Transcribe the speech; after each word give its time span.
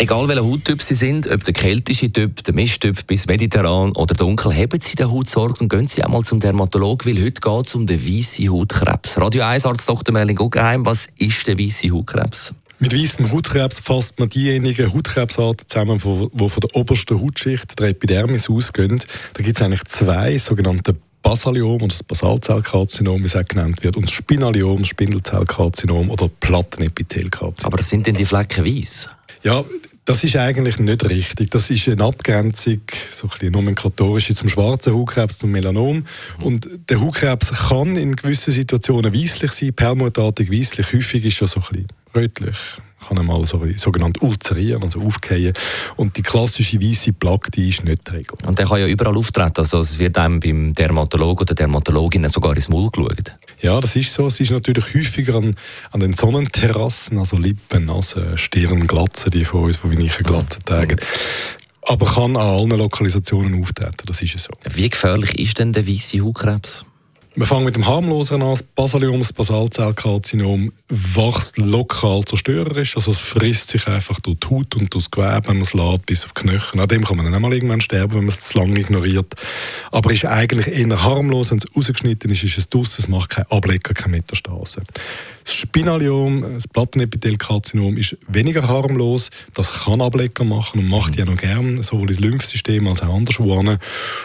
Egal 0.00 0.28
welcher 0.28 0.46
Hauttyp 0.46 0.80
Sie 0.80 0.94
sind, 0.94 1.30
ob 1.30 1.44
der 1.44 1.52
keltische 1.52 2.10
Typ, 2.10 2.42
der 2.44 2.54
Mischtyp 2.54 3.06
bis 3.06 3.26
mediterran 3.26 3.92
oder 3.92 4.14
dunkel, 4.14 4.50
haben 4.50 4.80
Sie 4.80 4.94
den 4.94 5.10
Hautsorge 5.10 5.60
und 5.60 5.68
gehen 5.68 5.88
Sie 5.88 6.02
einmal 6.02 6.22
zum 6.22 6.40
Dermatologen, 6.40 7.14
weil 7.14 7.22
heute 7.22 7.42
geht 7.42 7.66
es 7.66 7.74
um 7.74 7.86
den 7.86 8.02
weißen 8.02 8.50
Hautkrebs. 8.50 9.20
Radio 9.20 9.42
1 9.42 9.66
Arzt 9.66 9.86
Dr. 9.86 10.14
Merlin 10.14 10.36
Guggenheim, 10.36 10.86
was 10.86 11.08
ist 11.18 11.46
der 11.46 11.58
weiße 11.58 11.90
Hautkrebs? 11.90 12.54
Mit 12.78 12.94
weißem 12.94 13.30
Hautkrebs 13.30 13.80
fasst 13.80 14.18
man 14.18 14.30
diejenigen 14.30 14.90
Hautkrebsarten 14.90 15.68
zusammen, 15.68 15.98
die 15.98 16.48
von 16.48 16.60
der 16.62 16.76
obersten 16.76 17.20
Hautschicht, 17.20 17.78
der 17.78 17.88
Epidermis, 17.88 18.48
ausgehen. 18.48 19.02
Da 19.34 19.44
gibt 19.44 19.58
es 19.58 19.62
eigentlich 19.62 19.84
zwei 19.84 20.38
sogenannte 20.38 20.96
Basaliom 21.20 21.74
oder 21.74 21.88
das 21.88 22.02
Basalzellkarzinom, 22.02 23.20
wie 23.20 23.26
es 23.26 23.36
auch 23.36 23.44
genannt 23.44 23.82
wird, 23.82 23.98
und 23.98 24.06
das 24.06 24.12
Spinaliom, 24.12 24.78
das 24.78 24.88
Spindelzellkarzinom 24.88 26.08
oder 26.08 26.30
Plattenepithelkarzinom. 26.40 27.70
Aber 27.70 27.82
sind 27.82 28.06
denn 28.06 28.14
die 28.14 28.24
Flecken 28.24 28.64
weiß? 28.64 29.10
Ja, 29.42 29.64
das 30.10 30.24
ist 30.24 30.34
eigentlich 30.34 30.80
nicht 30.80 31.08
richtig. 31.08 31.52
Das 31.52 31.70
ist 31.70 31.88
eine 31.88 32.02
Abgrenzung, 32.02 32.80
so 33.12 33.28
ein 33.28 33.30
bisschen 33.30 33.52
nomenklaturisch 33.52 34.34
zum 34.34 34.48
schwarzen 34.48 34.92
Hautkrebs, 34.92 35.38
zum 35.38 35.52
Melanom. 35.52 36.04
Und 36.42 36.68
der 36.88 37.00
Hautkrebs 37.00 37.52
kann 37.68 37.94
in 37.94 38.16
gewissen 38.16 38.50
Situationen 38.50 39.14
weißlich 39.14 39.52
sein, 39.52 39.72
permutartig 39.72 40.50
weißlich. 40.50 40.92
Häufig 40.92 41.24
ist 41.24 41.40
er 41.40 41.46
so 41.46 41.60
ein 41.60 41.66
bisschen 41.70 41.86
rötlich 42.14 42.56
kann 43.06 43.18
einmal 43.18 43.46
so 43.46 43.60
sogenannt 43.76 44.22
ulzerieren, 44.22 44.82
also 44.82 45.00
aufgehen. 45.00 45.52
Und 45.96 46.16
die 46.16 46.22
klassische 46.22 46.80
weiße 46.80 47.12
Plaque, 47.12 47.50
die 47.50 47.70
ist 47.70 47.84
nicht 47.84 48.06
die 48.08 48.16
Regel. 48.16 48.36
Und 48.44 48.58
der 48.58 48.66
kann 48.66 48.80
ja 48.80 48.86
überall 48.86 49.16
auftreten, 49.16 49.58
also 49.58 49.78
es 49.78 49.98
wird 49.98 50.18
einem 50.18 50.40
beim 50.40 50.74
Dermatologen 50.74 51.42
oder 51.42 51.54
Dermatologin 51.54 52.28
sogar 52.28 52.54
ins 52.54 52.68
Maul 52.68 52.90
geschaut. 52.90 53.34
Ja, 53.60 53.80
das 53.80 53.96
ist 53.96 54.12
so. 54.12 54.26
Es 54.26 54.40
ist 54.40 54.50
natürlich 54.50 54.94
häufiger 54.94 55.34
an, 55.36 55.54
an 55.90 56.00
den 56.00 56.12
Sonnenterrassen, 56.12 57.18
also 57.18 57.36
Lippen, 57.36 57.86
Nase, 57.86 58.36
Stirn, 58.36 58.86
Glatzen, 58.86 59.30
die 59.30 59.44
von 59.44 59.64
uns, 59.64 59.76
von 59.76 59.90
Vinichen 59.90 60.24
Glatzen 60.24 60.64
tragen. 60.64 60.96
Aber 61.82 62.06
kann 62.06 62.36
an 62.36 62.42
allen 62.42 62.70
Lokalisationen 62.70 63.60
auftreten, 63.60 64.06
das 64.06 64.22
ist 64.22 64.38
so. 64.38 64.52
Wie 64.64 64.88
gefährlich 64.88 65.38
ist 65.38 65.58
denn 65.58 65.72
der 65.72 65.88
weiße 65.88 66.20
Hautkrebs? 66.20 66.84
Wir 67.40 67.46
fangen 67.46 67.64
mit 67.64 67.74
dem 67.74 67.86
harmlosen 67.86 68.42
an. 68.42 68.50
Das 68.50 68.62
Basaliom, 68.62 69.20
das 69.20 69.32
Basalzellkarzinom, 69.32 70.72
wächst 70.90 71.56
lokal 71.56 72.22
zerstörerisch. 72.22 72.98
Also 72.98 73.12
es 73.12 73.18
frisst 73.18 73.70
sich 73.70 73.86
einfach 73.86 74.20
durch 74.20 74.40
die 74.40 74.48
Haut 74.48 74.76
und 74.76 74.92
durch 74.92 75.06
das 75.06 75.10
Gewebe, 75.10 75.48
wenn 75.48 75.54
man 75.54 75.62
es 75.62 75.72
lädt, 75.72 76.04
bis 76.04 76.26
auf 76.26 76.34
die 76.34 76.42
Knochen. 76.42 76.80
An 76.80 76.88
dem 76.88 77.02
kann 77.02 77.16
man 77.16 77.24
dann 77.24 77.34
einmal 77.34 77.54
irgendwann 77.54 77.80
sterben, 77.80 78.12
wenn 78.12 78.24
man 78.24 78.28
es 78.28 78.40
zu 78.40 78.58
lange 78.58 78.78
ignoriert. 78.78 79.34
Aber 79.90 80.12
ist 80.12 80.26
eigentlich 80.26 80.66
eher 80.66 81.02
harmlos. 81.02 81.50
Wenn 81.50 81.56
es 81.56 81.74
rausgeschnitten 81.74 82.30
ist, 82.30 82.44
ist 82.44 82.58
es 82.58 82.68
draussen. 82.68 82.96
Es 82.98 83.08
macht 83.08 83.30
keinen 83.30 83.46
Ablecker, 83.50 83.94
keine 83.94 84.18
Metastase. 84.18 84.82
Das 85.42 85.54
Spinaliom, 85.54 86.42
das 86.54 86.68
Plattenepithelkarzinom, 86.68 87.96
ist 87.96 88.18
weniger 88.28 88.68
harmlos. 88.68 89.30
Das 89.54 89.84
kann 89.84 90.02
Ablecker 90.02 90.44
machen 90.44 90.80
und 90.80 90.88
macht 90.88 91.16
ja 91.16 91.24
noch 91.24 91.38
gern, 91.38 91.82
sowohl 91.82 92.10
ins 92.10 92.20
Lymphsystem 92.20 92.86
als 92.86 93.00
auch 93.02 93.14
anderswo. 93.14 93.58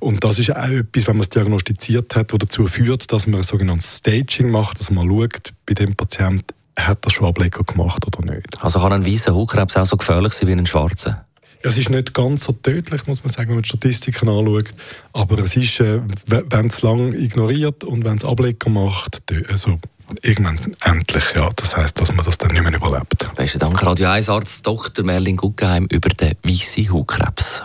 Und 0.00 0.24
das 0.24 0.40
ist 0.40 0.50
auch 0.54 0.68
etwas, 0.68 1.06
wenn 1.06 1.16
man 1.16 1.22
es 1.22 1.28
diagnostiziert 1.28 2.16
hat, 2.16 2.32
was 2.32 2.38
dazu 2.40 2.66
führt, 2.66 2.95
dass 2.98 3.26
man 3.26 3.40
ein 3.40 3.44
sogenanntes 3.44 3.98
Staging 3.98 4.50
macht, 4.50 4.80
dass 4.80 4.90
man 4.90 5.08
schaut, 5.08 5.52
bei 5.66 5.74
dem 5.74 5.94
Patienten, 5.94 6.54
hat 6.78 7.04
er 7.06 7.10
schon 7.10 7.26
Ablecker 7.26 7.64
gemacht 7.64 8.06
oder 8.06 8.34
nicht. 8.34 8.62
Also 8.62 8.80
kann 8.80 8.92
ein 8.92 9.06
weißer 9.06 9.34
Hautkrebs 9.34 9.76
auch 9.76 9.86
so 9.86 9.96
gefährlich 9.96 10.34
sein 10.34 10.48
wie 10.48 10.52
ein 10.52 10.66
schwarzer? 10.66 11.24
Es 11.62 11.78
ist 11.78 11.90
nicht 11.90 12.14
ganz 12.14 12.44
so 12.44 12.52
tödlich, 12.52 13.06
muss 13.06 13.24
man 13.24 13.32
sagen, 13.32 13.48
wenn 13.48 13.56
man 13.56 13.62
die 13.62 13.68
Statistiken 13.68 14.28
anschaut. 14.28 14.74
Aber 15.12 15.38
es 15.38 15.56
ist, 15.56 15.80
äh, 15.80 16.00
wenn 16.26 16.66
es 16.66 16.82
lange 16.82 17.16
ignoriert 17.16 17.82
und 17.82 18.04
wenn 18.04 18.18
es 18.18 18.24
Ablecker 18.24 18.70
macht, 18.70 19.22
also 19.50 19.78
irgendwann 20.22 20.60
endlich, 20.84 21.24
ja. 21.34 21.48
Das 21.56 21.76
heißt, 21.76 22.00
dass 22.00 22.14
man 22.14 22.24
das 22.24 22.38
dann 22.38 22.52
nicht 22.52 22.62
mehr 22.62 22.74
überlebt. 22.74 23.26
Besten 23.34 23.58
Dank, 23.58 23.82
Radio 23.82 24.08
1 24.08 24.28
Arzt 24.28 24.66
Dr. 24.66 25.04
Merlin 25.04 25.36
Guggenheim 25.36 25.86
über 25.90 26.10
den 26.10 26.34
weißen 26.44 26.92
Hautkrebs. 26.92 27.64